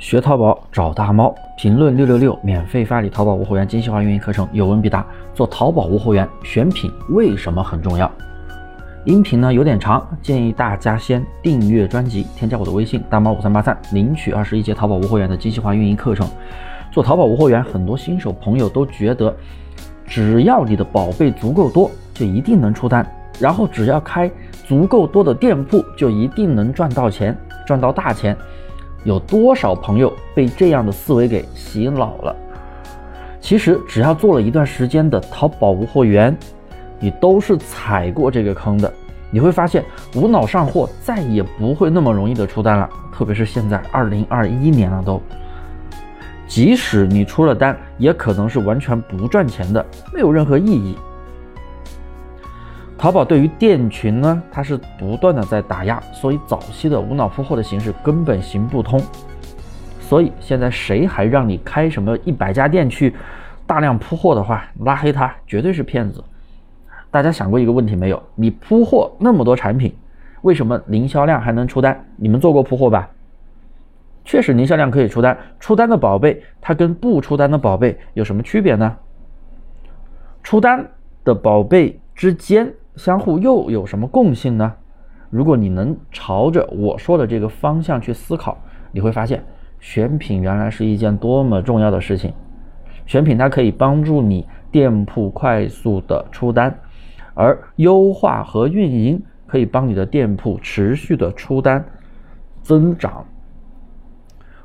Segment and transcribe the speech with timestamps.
[0.00, 5.04] 学淘宝找大猫，评论六六六，免费发你淘宝无货源精细化运营课程，有问必答。
[5.34, 8.10] 做淘宝无货源，选品为什么很重要？
[9.04, 16.26] 音频呢有点长，建议大家先订阅专辑，添加我的微信大猫五三八三，领取二十一节淘宝无货源的精细化运营课程。
[16.90, 19.36] 做淘宝无货源，很多新手朋友都觉得，
[20.06, 23.06] 只要你的宝贝足够多，就一定能出单，
[23.38, 24.30] 然后只要开
[24.66, 27.36] 足够多的店铺，就一定能赚到钱，
[27.66, 28.34] 赚到大钱。
[29.04, 32.36] 有多少朋友被这样的思维给洗脑了？
[33.40, 36.36] 其实只要做了一段时间的淘宝无货源，
[36.98, 38.92] 你都是踩过这个坑的。
[39.30, 42.88] 你会发现，无脑上货再也不会那么容易的出单了。
[43.12, 45.20] 特别是现在二零二一年了都，
[46.46, 50.96] 即使你出了单，也可能是完全不赚钱的，没有任何意义。
[53.00, 59.02] 淘宝对于店群呢，它是不断的在打压，所以早期的无脑铺货的形式根本行不通。
[59.98, 63.14] 所以现在谁还让你开什么一百家店去
[63.66, 66.22] 大量铺货的话，拉黑他绝对是骗子。
[67.10, 68.22] 大家想过一个问题没有？
[68.34, 69.94] 你铺货那么多产品，
[70.42, 72.04] 为什么零销量还能出单？
[72.16, 73.08] 你们做过铺货吧？
[74.26, 78.94] 确实零销量可以出单，出单的宝贝它跟不出单的宝贝有什么区别呢？
[80.42, 80.86] 出单
[81.24, 82.70] 的宝贝之间。
[82.96, 84.74] 相互又有什么共性呢？
[85.30, 88.58] 如果你能朝着我说的这个方向去思考，
[88.90, 89.44] 你会发现
[89.78, 92.34] 选品原来是一件多么重要的事情。
[93.06, 96.78] 选品它可以帮助你店铺快速的出单，
[97.34, 101.84] 而优化和运营可以帮你的店铺持续的出单
[102.62, 103.24] 增长。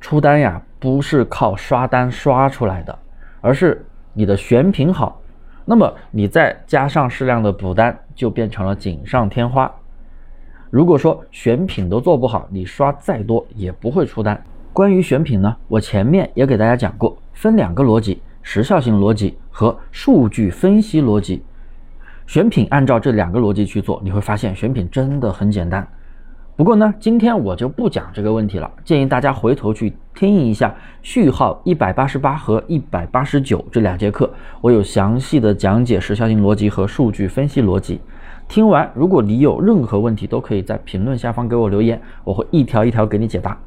[0.00, 2.98] 出单呀，不是靠刷单刷出来的，
[3.40, 5.20] 而是你的选品好。
[5.68, 9.70] 那么你再加上适量的补单，就变成了锦上添花。
[10.70, 14.40] 如果说选品都做不好，你刷再多也不会出单。
[14.72, 21.42] 关于选品呢，我前面也给大家讲过，分两个逻辑：时效性逻辑和数据分析逻辑。
[22.26, 25.86] 选品按照这两个逻辑去做，你会发现选品真的很简单。
[26.56, 38.00] 不过呢，今天我就不讲这个问题了，建议大家回头去听一下序号一百八十八和一百八十九这两节课，我有详细的讲解时效性逻辑和数据分析逻辑。
[38.48, 43.58] 听完，如果你有任何问题，都可以在评论下方给我留言，我会一条一条给你解答。